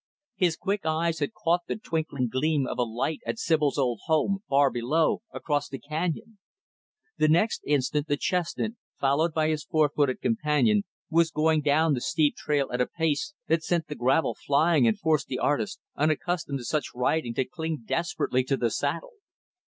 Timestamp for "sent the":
13.63-13.93